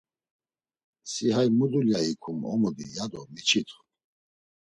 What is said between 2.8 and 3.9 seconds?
ya do miç̌itxu.